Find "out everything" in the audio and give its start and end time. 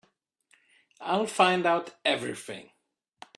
1.67-2.71